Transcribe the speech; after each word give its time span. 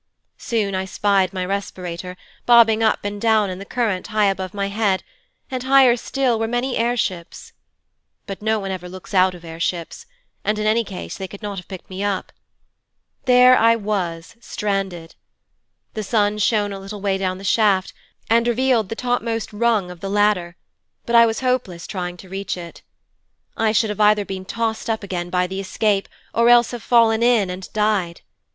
Soon 0.39 0.73
I 0.73 0.85
spied 0.85 1.31
my 1.31 1.45
respirator, 1.45 2.17
bobbing 2.47 2.81
up 2.81 3.05
and 3.05 3.21
down 3.21 3.51
in 3.51 3.59
the 3.59 3.65
current 3.65 4.07
high 4.07 4.25
above 4.25 4.51
my 4.51 4.67
head, 4.67 5.03
and 5.51 5.61
higher 5.61 5.95
still 5.95 6.39
were 6.39 6.47
many 6.47 6.75
air 6.75 6.97
ships. 6.97 7.53
But 8.25 8.41
no 8.41 8.57
one 8.57 8.71
ever 8.71 8.89
looks 8.89 9.13
out 9.13 9.35
of 9.35 9.45
air 9.45 9.59
ships, 9.59 10.07
and 10.43 10.57
in 10.57 10.65
any 10.65 10.83
case 10.83 11.17
they 11.19 11.27
could 11.27 11.43
not 11.43 11.59
have 11.59 11.67
picked 11.67 11.87
me 11.87 12.03
up. 12.03 12.31
There 13.25 13.55
I 13.55 13.75
was, 13.75 14.35
stranded. 14.41 15.13
The 15.93 16.01
sun 16.01 16.39
shone 16.39 16.73
a 16.73 16.79
little 16.79 16.99
way 16.99 17.19
down 17.19 17.37
the 17.37 17.43
shaft, 17.43 17.93
and 18.27 18.47
revealed 18.47 18.89
the 18.89 18.95
topmost 18.95 19.53
rung 19.53 19.91
of 19.91 19.99
the 19.99 20.09
ladder, 20.09 20.55
but 21.05 21.15
it 21.15 21.25
was 21.27 21.41
hopeless 21.41 21.85
trying 21.85 22.17
to 22.17 22.27
reach 22.27 22.57
it. 22.57 22.81
I 23.55 23.71
should 23.71 23.91
either 24.01 24.21
have 24.21 24.27
been 24.27 24.45
tossed 24.45 24.89
up 24.89 25.03
again 25.03 25.29
by 25.29 25.45
the 25.45 25.59
escape, 25.59 26.09
or 26.33 26.49
else 26.49 26.71
have 26.71 26.81
fallen 26.81 27.21
in, 27.21 27.51
and 27.51 27.71
died. 27.71 28.21